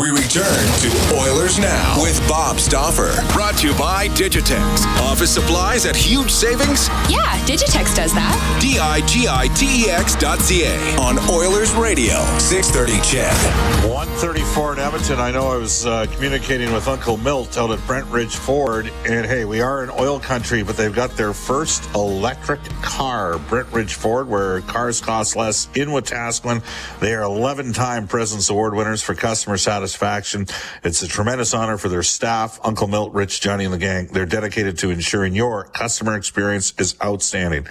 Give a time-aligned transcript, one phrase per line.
[0.00, 3.12] We return to Oilers Now with Bob Stauffer.
[3.34, 4.86] Brought to you by Digitex.
[5.02, 6.88] Office supplies at huge savings?
[7.10, 8.58] Yeah, Digitex does that.
[8.62, 13.90] D I G I T E X dot C A on Oilers Radio, 630 CHED.
[13.90, 15.20] 134 in Edmonton.
[15.20, 19.26] I know I was uh, communicating with Uncle Milt out at Brent Ridge Ford, and
[19.26, 23.92] hey, we are in oil country, but they've got their first electric car, Brent Ridge
[23.92, 26.62] Ford, where cars cost less in Wetaskiwin.
[27.00, 30.46] They are 11 time President's Award winners for customer satisfaction satisfaction.
[30.84, 34.06] It's a tremendous honor for their staff, Uncle Milt, Rich, Johnny, and the gang.
[34.06, 37.66] They're dedicated to ensuring your customer experience is outstanding.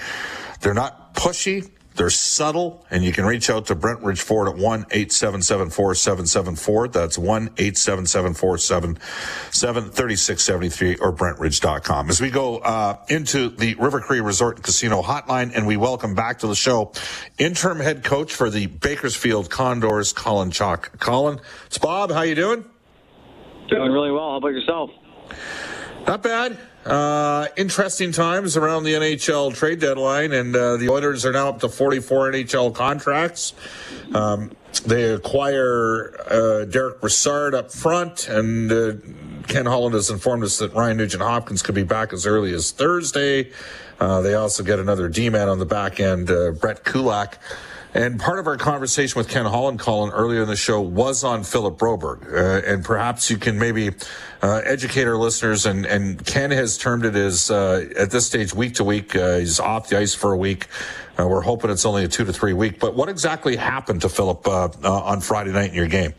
[0.61, 1.71] They're not pushy.
[1.99, 6.87] They're subtle, and you can reach out to Brent Ridge Ford at 1 877 4774.
[6.87, 12.09] That's 1 877 477 3673 or BrentRidge.com.
[12.09, 16.15] As we go uh, into the River Cree Resort and Casino hotline, and we welcome
[16.15, 16.93] back to the show
[17.37, 20.97] interim head coach for the Bakersfield Condors, Colin Chaulk.
[20.99, 22.11] Colin, it's Bob.
[22.11, 22.63] How you doing?
[23.67, 24.31] Doing really well.
[24.31, 24.89] How about yourself?
[26.07, 26.57] Not bad.
[26.85, 31.59] Uh, interesting times around the NHL trade deadline, and uh, the Oilers are now up
[31.59, 33.53] to 44 NHL contracts.
[34.13, 34.51] Um,
[34.85, 38.93] they acquire uh, Derek Brassard up front, and uh,
[39.47, 42.71] Ken Holland has informed us that Ryan Nugent Hopkins could be back as early as
[42.71, 43.51] Thursday.
[43.99, 47.39] Uh, they also get another D man on the back end, uh, Brett Kulak.
[47.93, 51.43] And part of our conversation with Ken Holland, Colin, earlier in the show was on
[51.43, 52.31] Philip Broberg.
[52.31, 53.89] Uh, and perhaps you can maybe
[54.43, 55.65] uh, educate our listeners.
[55.65, 59.15] And, and Ken has termed it as, uh, at this stage, week to week.
[59.15, 60.67] Uh, he's off the ice for a week.
[61.19, 62.79] Uh, we're hoping it's only a two to three week.
[62.79, 66.13] But what exactly happened to Philip uh, on Friday night in your game?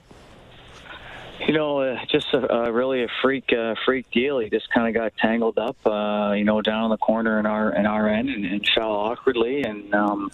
[1.47, 4.39] You know, uh, just a, really a freak uh, freak deal.
[4.39, 7.47] He just kind of got tangled up, uh, you know, down in the corner in
[7.47, 9.63] our in our end and, and fell awkwardly.
[9.63, 10.31] And um,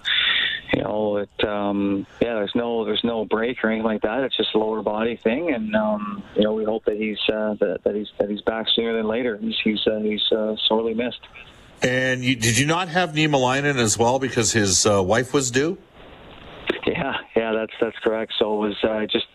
[0.72, 4.24] you know, it um, yeah, there's no there's no break or anything like that.
[4.24, 7.54] It's just a lower body thing, and um, you know, we hope that he's uh,
[7.60, 9.36] that, that he's that he's back sooner than later.
[9.36, 11.20] He's he's uh, he's uh, sorely missed.
[11.82, 15.78] And you, did you not have Niemelainen as well because his uh, wife was due?
[17.56, 18.34] That's that's correct.
[18.38, 19.26] So it was uh, just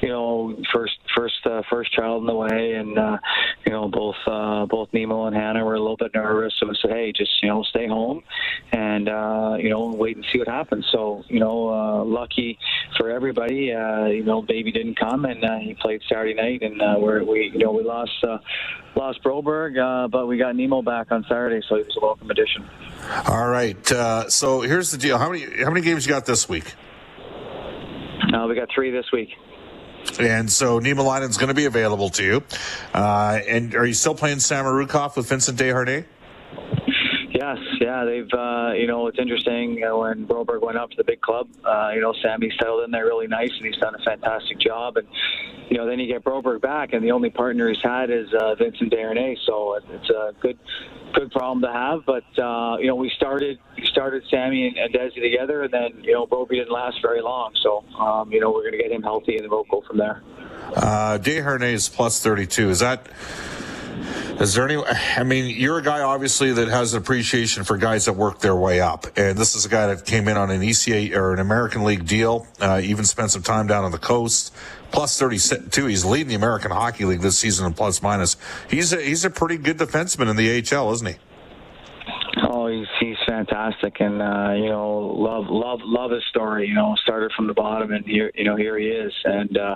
[0.00, 3.18] you know first first uh, first child in the way, and uh,
[3.64, 6.52] you know both uh, both Nemo and Hannah were a little bit nervous.
[6.60, 8.22] So we said, hey, just you know stay home,
[8.72, 10.86] and uh, you know wait and see what happens.
[10.92, 12.58] So you know uh, lucky
[12.98, 16.80] for everybody, uh, you know baby didn't come, and uh, he played Saturday night, and
[16.82, 18.38] uh, we're, we you know we lost uh,
[18.96, 22.30] lost Broberg, uh, but we got Nemo back on Saturday, so he was a welcome
[22.30, 22.64] addition.
[23.26, 23.90] All right.
[23.90, 25.18] Uh, so here's the deal.
[25.18, 26.74] How many how many games you got this week?
[28.32, 29.28] No, we got three this week.
[30.18, 32.42] And so Niemelainen's going to be available to you.
[32.94, 36.06] Uh, and are you still playing Samorukov with Vincent Desharnais?
[37.42, 41.02] Yes, yeah, they've uh, you know it's interesting uh, when Broberg went up to the
[41.02, 41.48] big club.
[41.64, 44.96] Uh, you know, Sammy settled in there really nice, and he's done a fantastic job.
[44.96, 45.08] And
[45.68, 48.54] you know, then you get Broberg back, and the only partner he's had is uh,
[48.54, 49.38] Vincent Desharnais.
[49.44, 50.56] So it's a good
[51.14, 52.06] good problem to have.
[52.06, 56.12] But uh, you know, we started we started Sammy and, Desi together, and then you
[56.12, 57.50] know Broby didn't last very long.
[57.60, 59.98] So um, you know, we're going to get him healthy, and then we'll go from
[59.98, 60.22] there.
[60.76, 62.70] Uh, Desharnais is plus thirty two.
[62.70, 63.08] Is that?
[64.40, 64.82] Is there any?
[64.82, 68.56] I mean, you're a guy obviously that has an appreciation for guys that work their
[68.56, 71.38] way up, and this is a guy that came in on an ECA or an
[71.38, 72.46] American League deal.
[72.60, 74.54] Uh, even spent some time down on the coast.
[74.90, 75.86] Plus 32.
[75.86, 78.36] He's leading the American Hockey League this season in plus minus.
[78.68, 81.14] He's a, he's a pretty good defenseman in the AHL, isn't he?
[82.42, 83.01] Oh, he's he's
[83.32, 86.68] fantastic, and uh, you know, love love love his story.
[86.68, 89.74] You know, started from the bottom, and here you know here he is, and uh,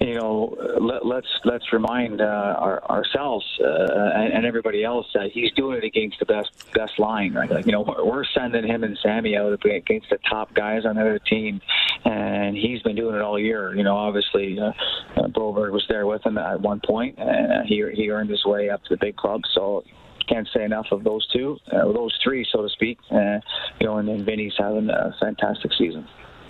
[0.00, 2.24] you know, let, let's let's remind uh,
[2.58, 6.98] our, ourselves uh, and, and everybody else that he's doing it against the best best
[6.98, 7.34] line.
[7.34, 10.96] Right, like you know, we're sending him and Sammy out against the top guys on
[10.96, 11.60] the other team,
[12.04, 13.74] and he's been doing it all year.
[13.74, 14.72] You know, obviously, uh,
[15.16, 18.70] uh, Broberg was there with him at one point, and he he earned his way
[18.70, 19.42] up to the big club.
[19.52, 19.84] So
[20.28, 22.98] can't say enough of those two, uh, those three, so to speak.
[23.10, 23.38] Uh,
[23.80, 26.06] you know, and then Vinny's having a fantastic season.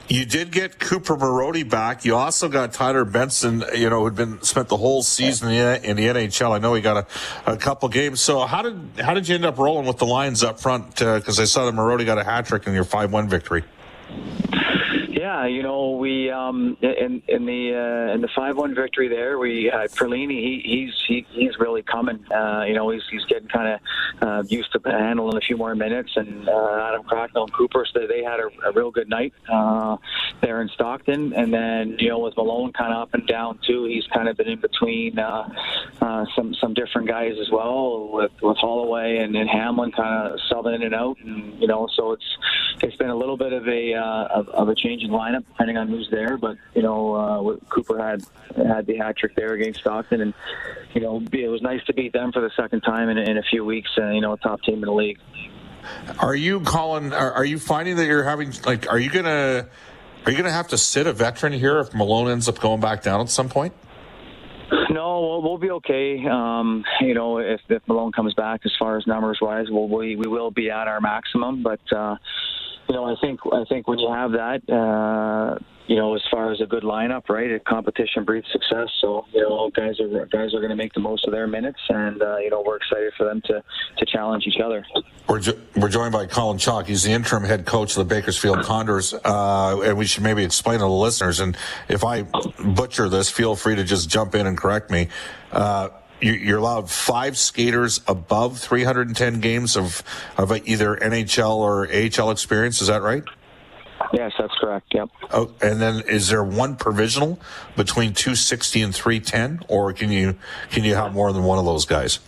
[0.09, 2.07] You did get Cooper Marody back.
[2.07, 6.03] You also got Tyler Benson, you know, who'd been spent the whole season in the
[6.03, 6.53] NHL.
[6.53, 7.07] I know he got
[7.47, 8.23] a, a couple games.
[8.23, 10.93] So how did how did you end up rolling with the Lions up front?
[10.93, 13.65] Because uh, I saw that Marody got a hat trick in your five one victory.
[15.29, 19.39] Yeah, you know, we um, in in the uh, in the five one victory there,
[19.39, 20.39] we had Perlini.
[20.41, 22.25] He, he's he, he's really coming.
[22.33, 25.75] Uh, you know, he's he's getting kind of uh, used to handling a few more
[25.75, 26.13] minutes.
[26.17, 29.99] And uh, Adam Cracknell and Cooper, so they had a, a real good night uh,
[30.41, 31.35] there in Stockton.
[31.35, 34.37] And then you know, with Malone kind of up and down too, he's kind of
[34.39, 35.47] been in between uh,
[36.01, 40.41] uh, some some different guys as well with with Holloway and, and Hamblin kind of
[40.51, 41.19] subbing in and out.
[41.21, 42.39] And you know, so it's
[42.81, 45.77] it's been a little bit of a uh, of, of a change in lineup depending
[45.77, 46.37] on who's there.
[46.37, 48.23] But you know, uh, Cooper had
[48.57, 50.35] had the hat trick there against Stockton, and
[50.95, 53.43] you know, it was nice to beat them for the second time in, in a
[53.43, 53.91] few weeks.
[53.99, 55.19] Uh, you know, a top team in the league.
[56.19, 57.13] Are you calling?
[57.13, 58.91] Are, are you finding that you're having like?
[58.91, 59.69] Are you gonna?
[60.27, 63.03] Are you gonna have to sit a veteran here if Malone ends up going back
[63.03, 63.73] down at some point?
[64.91, 66.27] No, we'll, we'll be okay.
[66.27, 70.17] Um, you know, if, if Malone comes back, as far as numbers wise, we'll, we
[70.17, 71.63] we will be at our maximum.
[71.63, 72.17] But uh,
[72.89, 76.53] you know, I think I think when you have that, uh, you know, as far
[76.53, 77.51] as a good lineup, right?
[77.53, 78.89] A competition breeds success.
[79.01, 81.81] So you know, guys are guys are going to make the most of their minutes,
[81.89, 83.63] and uh, you know, we're excited for them to
[83.99, 84.85] to challenge each other.
[85.29, 86.87] We're jo- we're joined by Colin Chaulk.
[86.87, 90.79] He's the interim head coach of the Bakersfield Condors, uh, and we should maybe explain
[90.79, 91.41] to the listeners.
[91.41, 91.57] And
[91.89, 95.09] if I butcher this, feel free to just jump in and correct me.
[95.53, 95.89] Uh,
[96.21, 100.03] you're allowed five skaters above 310 games of,
[100.37, 102.81] of either NHL or AHL experience.
[102.81, 103.23] Is that right?
[104.13, 104.87] Yes, that's correct.
[104.95, 105.09] Yep.
[105.33, 107.41] Oh, and then is there one provisional
[107.77, 110.37] between 260 and 310, or can you
[110.71, 112.21] can you have more than one of those guys?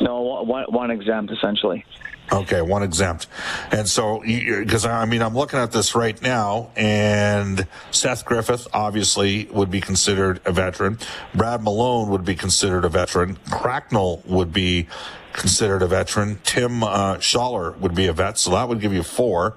[0.00, 1.84] No, one, one exempt essentially.
[2.32, 3.26] Okay, one exempt.
[3.72, 9.46] And so, because I mean, I'm looking at this right now, and Seth Griffith obviously
[9.46, 10.98] would be considered a veteran.
[11.34, 13.36] Brad Malone would be considered a veteran.
[13.50, 14.86] Cracknell would be
[15.32, 16.38] considered a veteran.
[16.44, 19.56] Tim uh, Schaller would be a vet, so that would give you four.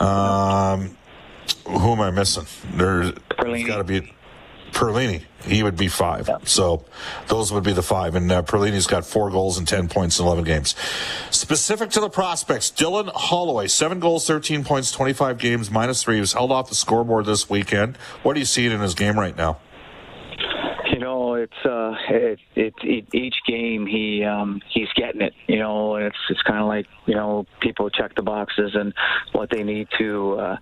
[0.00, 0.96] Um,
[1.66, 2.46] who am I missing?
[2.74, 4.13] There's got to be
[4.74, 6.28] Perlini, he would be five.
[6.28, 6.38] Yeah.
[6.44, 6.84] So
[7.28, 8.14] those would be the five.
[8.16, 10.74] And uh, Perlini's got four goals and 10 points in 11 games.
[11.30, 16.16] Specific to the prospects, Dylan Holloway, seven goals, 13 points, 25 games, minus three.
[16.16, 17.96] He was held off the scoreboard this weekend.
[18.22, 19.58] What do you see in his game right now?
[21.44, 25.34] It's uh, it, it, it, each game he um, he's getting it.
[25.46, 28.94] You know, and it's it's kind of like you know people check the boxes and
[29.32, 30.56] what they need to uh,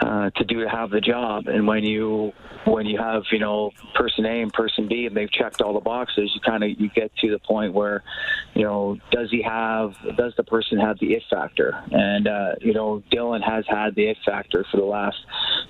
[0.00, 1.48] uh, to do to have the job.
[1.48, 2.32] And when you
[2.66, 5.80] when you have you know person A and person B and they've checked all the
[5.80, 8.02] boxes, you kind of you get to the point where
[8.54, 11.78] you know does he have does the person have the it factor?
[11.90, 15.18] And uh, you know Dylan has had the it factor for the last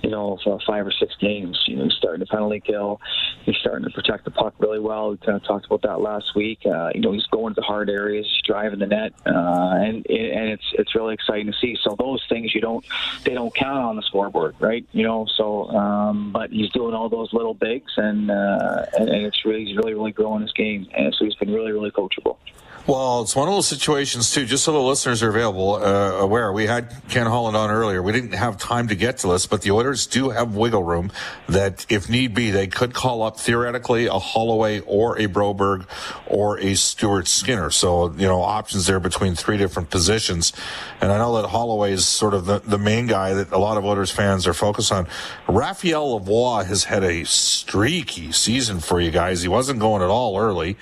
[0.03, 1.61] you know five or six games.
[1.67, 3.01] You know he's starting to penalty kill,
[3.45, 5.11] he's starting to protect the puck really well.
[5.11, 6.59] We kind of talked about that last week.
[6.65, 10.49] Uh, you know he's going to the hard areas, driving the net, uh, and and
[10.49, 11.77] it's it's really exciting to see.
[11.83, 12.85] So those things you don't
[13.23, 14.85] they don't count on the scoreboard, right?
[14.91, 19.25] You know so um, but he's doing all those little bigs, and uh, and, and
[19.25, 22.37] it's really he's really really growing his game, and so he's been really really coachable.
[22.85, 24.45] Well, it's one of those situations too.
[24.45, 28.03] Just so the listeners are available, uh, aware, we had Ken Holland on earlier.
[28.03, 31.09] We didn't have time to get to this, but the Oilers do have wiggle room
[31.47, 35.87] that, if need be, they could call up theoretically a Holloway or a Broberg
[36.27, 37.69] or a Stuart Skinner.
[37.69, 40.51] So you know, options there between three different positions.
[40.99, 43.77] And I know that Holloway is sort of the, the main guy that a lot
[43.77, 45.07] of Oilers fans are focused on.
[45.47, 49.41] Raphael Lavoie has had a streaky season for you guys.
[49.41, 50.75] He wasn't going at all early.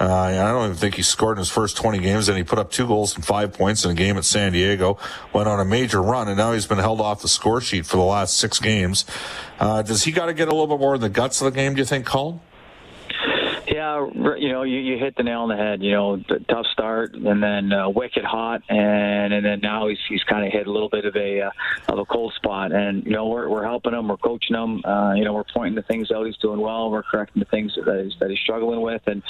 [0.00, 2.58] Uh, I don't even think he scored in his first 20 games, and he put
[2.58, 4.98] up two goals and five points in a game at San Diego.
[5.32, 7.98] Went on a major run, and now he's been held off the score sheet for
[7.98, 9.04] the last six games.
[9.60, 11.56] Uh, does he got to get a little bit more in the guts of the
[11.56, 11.74] game?
[11.74, 12.40] Do you think, Colin?
[13.92, 15.82] Yeah, you know, you, you hit the nail on the head.
[15.82, 16.16] You know,
[16.48, 20.52] tough start, and then uh, wicked hot, and and then now he's he's kind of
[20.52, 21.50] hit a little bit of a uh,
[21.88, 22.72] of a cold spot.
[22.72, 24.84] And you know, we're we're helping him, we're coaching him.
[24.84, 27.74] Uh, you know, we're pointing the things out he's doing well, we're correcting the things
[27.74, 29.22] that he's that he's struggling with, and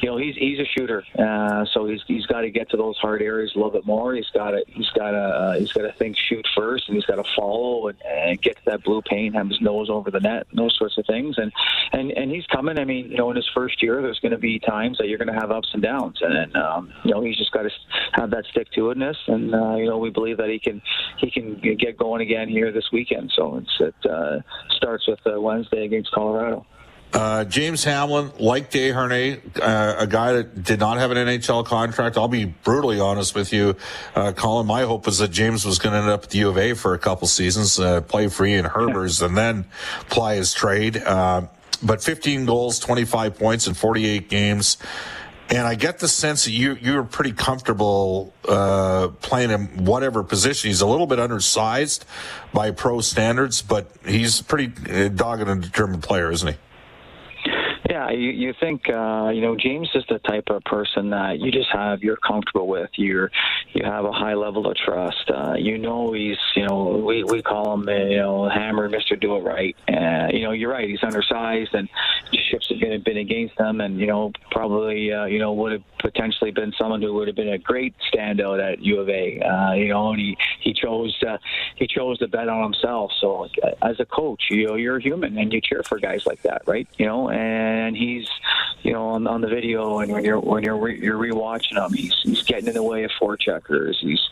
[0.00, 2.96] you know, he's he's a shooter, uh, so he's he's got to get to those
[2.98, 4.14] hard areas a little bit more.
[4.14, 7.06] He's got to he's got to uh, he's got to think shoot first, and he's
[7.06, 10.20] got to follow and, and get to that blue paint, have his nose over the
[10.20, 11.38] net, those sorts of things.
[11.38, 11.52] And
[11.92, 12.78] and and he's coming.
[12.78, 15.18] I mean, you know, in his first year, there's going to be times that you're
[15.18, 17.70] going to have ups and downs, and um, you know, he's just got to
[18.14, 19.14] have that stick to itness.
[19.28, 20.82] And uh, you know, we believe that he can
[21.18, 23.32] he can get going again here this weekend.
[23.36, 24.40] So it's, it uh,
[24.70, 26.66] starts with uh, Wednesday against Colorado.
[27.12, 32.16] Uh, James Hamblin, like Desharnais, uh, a guy that did not have an NHL contract.
[32.16, 33.76] I'll be brutally honest with you,
[34.16, 34.66] uh, Colin.
[34.66, 36.74] My hope was that James was going to end up at the U of A
[36.74, 39.66] for a couple seasons, uh, play for Ian Herbers, and then
[40.08, 40.96] ply his trade.
[41.82, 44.76] But 15 goals, 25 points in 48 games.
[45.48, 50.68] And I get the sense that you you're pretty comfortable uh, playing him whatever position.
[50.68, 52.04] He's a little bit undersized
[52.52, 56.58] by pro standards, but he's pretty uh, dogged and determined player, isn't he?
[58.00, 61.50] Yeah, you, you think uh, you know James is the type of person that you
[61.52, 62.88] just have you're comfortable with.
[62.94, 63.30] You're
[63.74, 65.30] you have a high level of trust.
[65.30, 69.36] Uh, you know he's you know we, we call him you know Hammer Mister Do
[69.36, 69.76] It Right.
[69.86, 70.88] Uh, you know you're right.
[70.88, 71.90] He's undersized and
[72.50, 75.82] ships have been, been against him, and you know probably uh, you know would have
[75.98, 79.40] potentially been someone who would have been a great standout at U of A.
[79.40, 81.36] Uh, you know, and he he chose uh,
[81.76, 83.12] he chose to bet on himself.
[83.20, 86.42] So uh, as a coach, you know you're human and you cheer for guys like
[86.42, 86.88] that, right?
[86.98, 88.28] You know and and he's,
[88.82, 91.92] you know, on, on the video, and when you're when you're re, you're rewatching him,
[91.92, 93.96] he's he's getting in the way of forecheckers.
[93.96, 94.22] He's,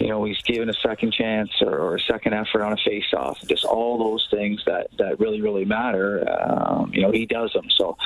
[0.00, 3.38] you know, he's giving a second chance or, or a second effort on a face-off.
[3.46, 6.26] Just all those things that that really really matter.
[6.42, 7.68] Um, you know, he does them.
[7.70, 7.96] So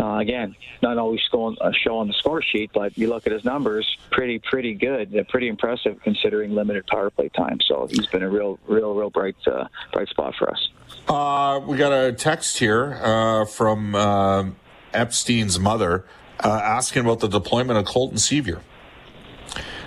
[0.00, 3.32] uh, again, not always going uh, show on the score sheet, but you look at
[3.32, 7.60] his numbers, pretty pretty good, They're pretty impressive considering limited power play time.
[7.60, 10.68] So he's been a real real real bright uh, bright spot for us.
[11.08, 14.44] Uh, we got a text here uh, from uh,
[14.92, 16.04] Epstein's mother
[16.40, 18.60] uh, asking about the deployment of Colton Sceviour.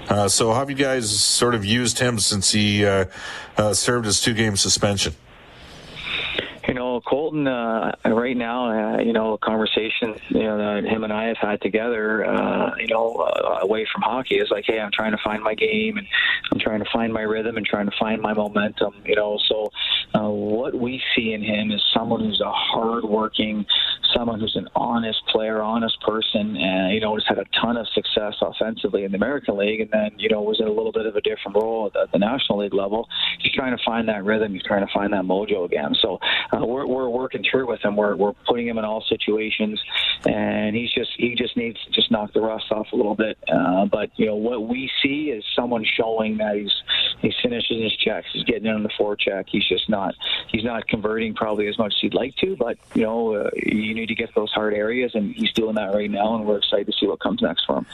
[0.08, 3.06] Uh, so, have you guys sort of used him since he uh,
[3.74, 5.13] served his two game suspension?
[6.69, 11.03] You know, Colton, uh, right now, uh, you know, a conversation, you know, that him
[11.03, 14.79] and I have had together, uh, you know, uh, away from hockey is like, hey,
[14.79, 16.05] I'm trying to find my game and
[16.51, 19.39] I'm trying to find my rhythm and trying to find my momentum, you know.
[19.47, 19.71] So,
[20.13, 23.65] uh, what we see in him is someone who's a hardworking,
[24.13, 27.88] someone who's an honest player, honest person, and, you know, has had a ton of
[27.95, 31.07] success offensively in the American League and then, you know, was in a little bit
[31.07, 33.07] of a different role at the, at the National League level.
[33.39, 35.95] He's trying to find that rhythm, he's trying to find that mojo again.
[35.99, 36.19] So,
[36.51, 37.95] uh, we're, we're working through with him.
[37.95, 39.81] We're, we're putting him in all situations,
[40.25, 43.37] and he's just he just needs to just knock the rust off a little bit.
[43.51, 46.73] Uh, but you know what we see is someone showing that he's
[47.19, 49.45] he's finishing his checks, he's getting in on the forecheck.
[49.47, 50.15] He's just not
[50.49, 53.93] he's not converting probably as much as he'd like to, but you know uh, you
[53.93, 56.87] need to get those hard areas, and he's doing that right now, and we're excited
[56.87, 57.85] to see what comes next for him.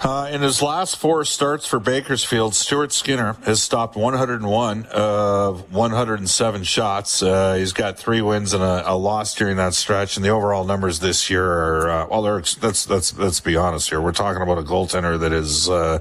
[0.00, 6.64] Uh, in his last four starts for Bakersfield, Stuart Skinner has stopped 101 of 107
[6.64, 7.22] shots.
[7.22, 10.64] Uh, he's got three wins and a, a, loss during that stretch, and the overall
[10.64, 12.22] numbers this year are uh, well.
[12.22, 14.00] Let's let's let's be honest here.
[14.00, 15.98] We're talking about a goaltender that is uh,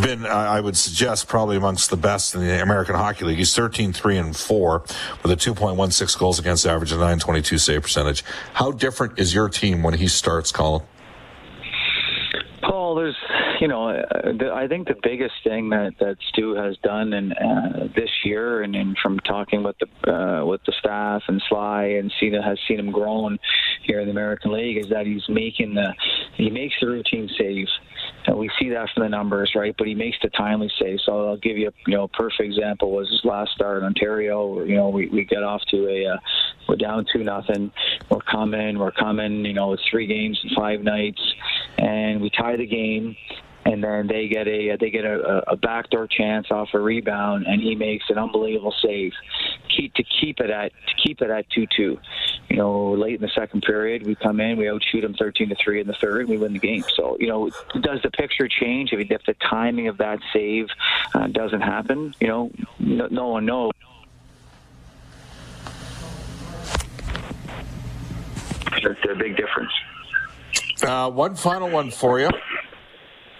[0.00, 3.38] been, I would suggest, probably amongst the best in the American Hockey League.
[3.38, 4.80] He's 13 3 and 4
[5.22, 8.24] with a 2.16 goals against average and 922 save percentage.
[8.54, 10.82] How different is your team when he starts, Colin?
[12.62, 13.16] Paul, there's
[13.60, 17.88] you know, uh, I think the biggest thing that that Stu has done and uh,
[17.94, 22.42] this year, and, from talking with the uh, with the staff and Sly and Cena
[22.42, 23.38] has seen him grown
[23.82, 25.94] here in the American League, is that he's making the
[26.36, 27.68] he makes the routine save.
[28.26, 29.74] And we see that from the numbers, right?
[29.76, 30.98] But he makes the timely save.
[31.04, 34.64] So I'll give you, a, you know, perfect example was his last start in Ontario.
[34.64, 36.16] you know, we, we get off to a, uh,
[36.68, 37.70] we're down two nothing.
[38.10, 39.44] We're coming, we're coming.
[39.44, 41.20] You know, it's three games in five nights,
[41.78, 43.16] and we tie the game
[43.66, 47.60] and then they get a they get a, a backdoor chance off a rebound, and
[47.60, 49.12] he makes an unbelievable save,
[49.74, 51.98] keep to keep it at to keep it at two two.
[52.48, 55.56] You know, late in the second period, we come in, we outshoot them thirteen to
[55.62, 56.84] three in the third, and we win the game.
[56.96, 57.50] So you know,
[57.80, 60.68] does the picture change if, if the timing of that save
[61.14, 62.14] uh, doesn't happen?
[62.20, 63.72] You know, no, no one knows.
[68.82, 69.72] That's a big difference.
[70.82, 72.28] Uh, one final one for you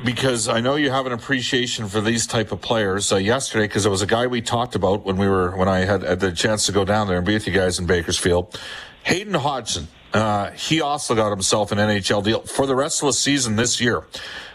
[0.04, 3.10] because I know you have an appreciation for these type of players.
[3.10, 5.80] Uh, yesterday, because it was a guy we talked about when we were when I
[5.80, 8.60] had, had, the chance to go down there and be with you guys in Bakersfield,
[9.04, 9.88] Hayden Hodgson.
[10.12, 13.80] Uh, he also got himself an NHL deal for the rest of the season this
[13.80, 14.04] year.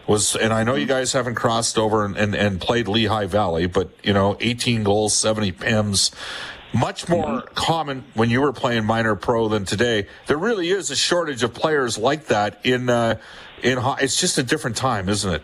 [0.07, 3.67] Was and I know you guys haven't crossed over and, and, and played Lehigh Valley,
[3.67, 6.11] but you know, 18 goals, 70 pims
[6.73, 10.07] much more common when you were playing minor pro than today.
[10.27, 13.19] There really is a shortage of players like that in uh,
[13.63, 15.43] in it's just a different time, isn't it?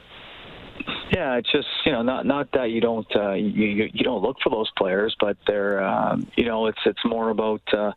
[1.11, 4.37] Yeah, it's just you know not not that you don't uh, you you don't look
[4.43, 7.91] for those players, but they're um, you know it's it's more about uh,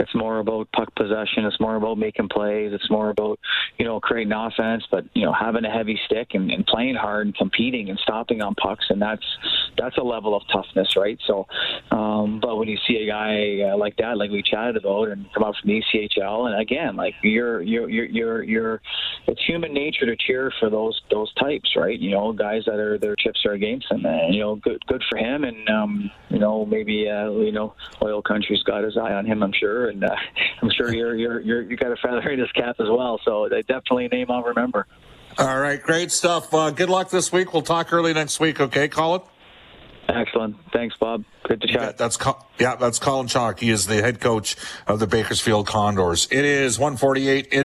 [0.00, 1.44] it's more about puck possession.
[1.44, 2.72] It's more about making plays.
[2.72, 3.38] It's more about
[3.78, 7.26] you know creating offense, but you know having a heavy stick and, and playing hard
[7.26, 9.24] and competing and stopping on pucks, and that's
[9.76, 11.18] that's a level of toughness, right?
[11.26, 11.46] So,
[11.90, 15.26] um, but when you see a guy uh, like that, like we chatted about, and
[15.34, 18.82] come out from the ECHL, and again, like you're you're you're you're, you're
[19.26, 21.98] it's human nature to cheer for those those types, right?
[22.00, 25.02] You know, guys that are their chips are against them, and you know, good good
[25.08, 29.12] for him, and um, you know, maybe uh, you know, oil country's got his eye
[29.12, 30.14] on him, I'm sure, and uh,
[30.62, 33.20] I'm sure you're you're you're you got a feather in his cap as well.
[33.24, 34.86] So, definitely a name I'll remember.
[35.38, 36.52] All right, great stuff.
[36.54, 37.52] Uh, good luck this week.
[37.52, 38.60] We'll talk early next week.
[38.60, 39.20] Okay, Colin.
[40.08, 40.56] Excellent.
[40.72, 41.24] Thanks, Bob.
[41.44, 41.82] Good to chat.
[41.82, 42.18] Yeah, that's
[42.58, 43.60] yeah, that's Colin Chaulk.
[43.60, 46.28] He is the head coach of the Bakersfield Condors.
[46.30, 47.46] It is 148.
[47.48, 47.65] In-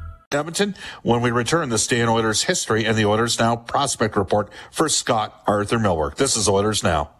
[0.33, 0.75] Edmonton.
[1.03, 4.89] When we return, this day in Oilers history and the Oilers Now prospect report for
[4.89, 6.15] Scott Arthur Millwork.
[6.15, 7.11] This is Oilers Now.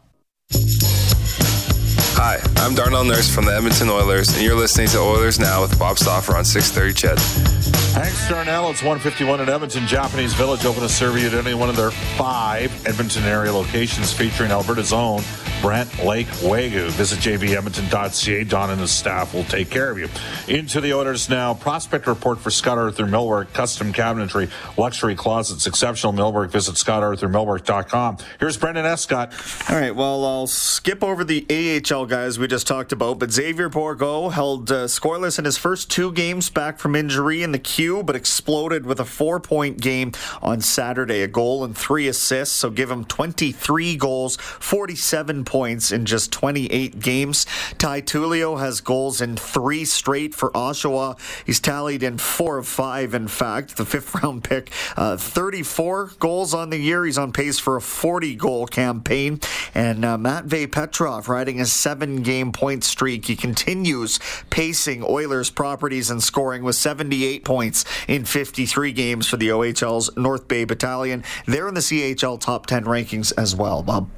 [2.24, 5.78] Hi, I'm Darnell Nurse from the Edmonton Oilers, and you're listening to Oilers Now with
[5.80, 7.20] Bob Stauffer on 630 CHED.
[7.94, 8.70] Thanks, Darnell.
[8.70, 9.88] It's 151 in Edmonton.
[9.88, 14.14] Japanese Village open to serve you at any one of their five Edmonton area locations
[14.14, 15.22] featuring Alberta's own
[15.62, 16.90] Brant Lake Wagyu.
[16.90, 18.44] Visit jvedmonton.ca.
[18.46, 20.10] Don and his staff will take care of you.
[20.48, 21.54] Into the Oilers Now.
[21.54, 23.54] Prospect report for Scott Arthur Millwork.
[23.54, 26.50] Custom cabinetry, luxury closets, exceptional millwork.
[26.50, 28.18] Visit scottarthurmillwork.com.
[28.40, 29.34] Here's Brendan Escott.
[29.70, 29.96] All right.
[29.96, 34.72] Well, I'll skip over the AHL guys we just talked about, but Xavier Bourgault held
[34.72, 38.88] uh, scoreless in his first two games back from injury in the queue, but exploded
[38.88, 41.22] with a four-point game on Saturday.
[41.22, 47.02] A goal and three assists, so give him 23 goals, 47 points in just 28
[47.02, 47.46] games.
[47.78, 51.20] Ty Tullio has goals in three straight for Oshawa.
[51.46, 54.72] He's tallied in four of five, in fact, the fifth round pick.
[54.96, 57.04] Uh, 34 goals on the year.
[57.04, 59.42] He's on pace for a 40 goal campaign.
[59.76, 63.26] And uh, Matvey Petrov riding a seven game point streak.
[63.26, 69.50] He continues pacing Oilers properties and scoring with 78 points in 53 games for the
[69.50, 71.26] OHL's North Bay Battalion.
[71.46, 74.10] They're in the CHL top 10 rankings as well, Bob.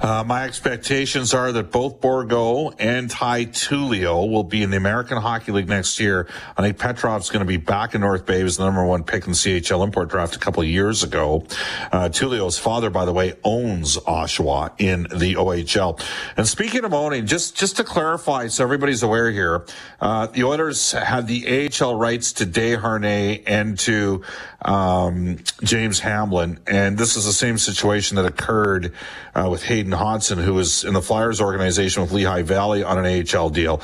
[0.00, 5.18] Uh, my expectations are that both Bourgault and Ty Tullio will be in the American
[5.18, 6.28] Hockey League next year.
[6.56, 8.38] I think Petrov's going to be back in North Bay.
[8.38, 11.02] He was the number one pick in the CHL import draft a couple of years
[11.02, 11.44] ago.
[11.90, 16.00] Uh, Tullio's father, by the way, owns Oshawa in the OHL.
[16.36, 19.64] And speaking of owning, just just to clarify, so everybody's aware here,
[20.00, 24.22] uh, the Oilers had the AHL rights to Desharnais and to
[24.62, 28.92] um, James Hamblin, and this is the same situation that occurred
[29.34, 33.26] uh, with Hayden Hodgson, who was in the Flyers organization with Lehigh Valley on an
[33.34, 33.80] AHL deal.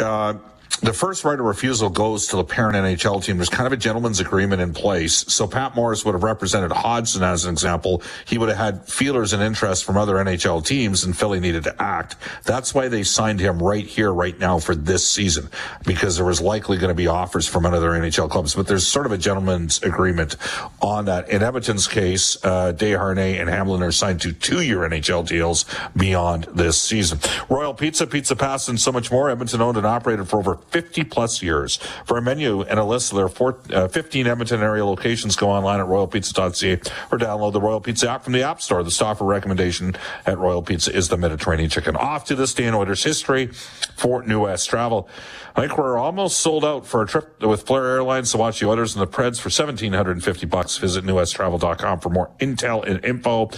[0.00, 0.34] Uh,
[0.82, 3.36] the first right of refusal goes to the parent NHL team.
[3.36, 5.24] There's kind of a gentleman's agreement in place.
[5.32, 8.02] So Pat Morris would have represented Hodgson as an example.
[8.26, 11.82] He would have had feelers and interest from other NHL teams and Philly needed to
[11.82, 12.16] act.
[12.44, 15.48] That's why they signed him right here, right now for this season,
[15.86, 18.56] because there was likely going to be offers from another NHL clubs.
[18.56, 20.34] But there's sort of a gentleman's agreement
[20.80, 21.28] on that.
[21.28, 25.64] In Edmonton's case, uh, Desharnais and Hamblin are signed to two-year NHL deals
[25.96, 27.20] beyond this season.
[27.48, 29.30] Royal Pizza, Pizza Pass, and so much more.
[29.30, 31.76] Edmonton owned and operated for over 50 plus years.
[32.06, 35.50] For a menu and a list of their four, uh, 15 Edmonton area locations, go
[35.50, 36.72] online at royalpizza.ca
[37.12, 38.82] or download the Royal Pizza app from the App Store.
[38.82, 39.94] The Stauffer recommendation
[40.26, 41.94] at Royal Pizza is the Mediterranean chicken.
[41.96, 43.48] Off to this day Oilers history
[43.96, 45.08] for New West Travel.
[45.54, 48.68] I think we're almost sold out for a trip with Flair Airlines to watch the
[48.68, 50.78] Oilers and the Preds for 1750 bucks.
[50.78, 53.50] Visit newwesttravel.com for more intel and info.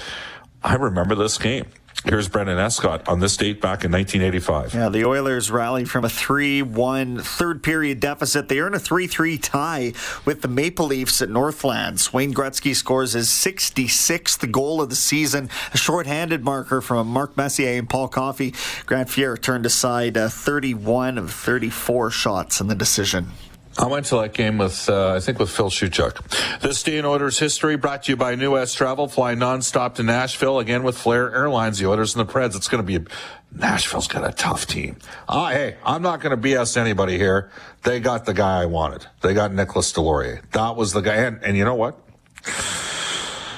[0.63, 1.67] I remember this game.
[2.05, 4.75] Here's Brendan Escott on this date back in 1985.
[4.75, 8.49] Yeah, the Oilers rallied from a 3 1 third period deficit.
[8.49, 9.93] They earn a 3 3 tie
[10.27, 12.13] with the Maple Leafs at Northlands.
[12.13, 17.79] Wayne Gretzky scores his 66th goal of the season, a shorthanded marker from Mark Messier
[17.79, 18.53] and Paul Coffey.
[18.85, 23.29] Grant Fuhr turned aside uh, 31 of 34 shots in the decision.
[23.77, 26.61] I went to that game with, uh, I think, with Phil Shuchuk.
[26.61, 30.05] This day in Oilers history brought to you by New West Travel, Fly nonstop to
[30.05, 32.55] Nashville again with Flair Airlines, the Oilers and the Preds.
[32.55, 33.05] It's going to be,
[33.53, 34.97] Nashville's got a tough team.
[35.29, 37.51] Uh, hey, I'm not going to BS anybody here.
[37.83, 39.07] They got the guy I wanted.
[39.23, 40.49] They got Nicolas Deslauriers.
[40.53, 41.15] That was the guy.
[41.15, 41.99] And, and you know what?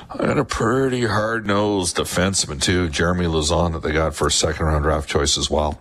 [0.08, 4.30] I had a pretty hard nosed defenseman too, Jeremy Lauzon, that they got for a
[4.30, 5.80] second round draft choice as well.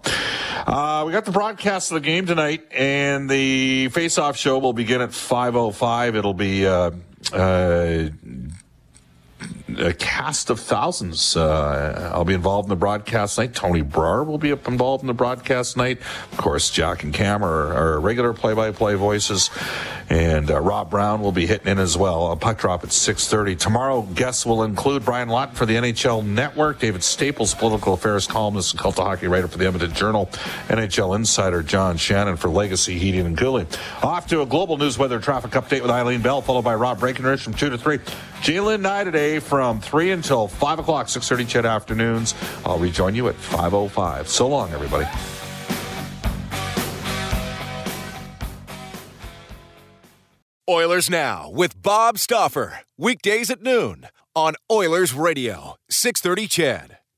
[0.65, 4.73] Uh, we got the broadcast of the game tonight, and the face off show will
[4.73, 6.15] begin at 5.05.
[6.15, 6.91] It'll be, uh,
[7.33, 8.09] uh,
[9.67, 11.35] a cast of thousands.
[11.35, 13.55] Uh, I'll be involved in the broadcast night.
[13.55, 15.99] Tony Brar will be involved in the broadcast night.
[16.31, 19.49] Of course, Jack and Cam are, are regular play-by-play voices,
[20.09, 22.31] and uh, Rob Brown will be hitting in as well.
[22.31, 24.03] A puck drop at 6:30 tomorrow.
[24.03, 28.79] Guests will include Brian Lawton for the NHL Network, David Staples, political affairs columnist and
[28.79, 30.29] cult hockey writer for the Edmonton Journal,
[30.67, 33.67] NHL insider John Shannon for Legacy Heating and Cooling.
[34.03, 37.41] Off to a global news weather traffic update with Eileen Bell, followed by Rob Breckenridge
[37.41, 37.99] from two to three.
[38.41, 42.35] J'lyn Nye today from 3 until 5 o'clock, 6.30 CHED afternoons.
[42.65, 44.27] I'll rejoin you at 5.05.
[44.27, 45.07] So long, everybody.
[50.67, 52.79] Oilers Now with Bob Stauffer.
[52.97, 57.04] Weekdays at noon on Oilers Radio, 630 CHED.